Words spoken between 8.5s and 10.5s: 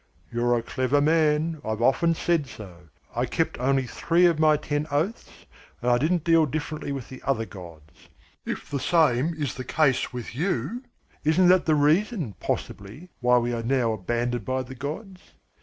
the same is the case with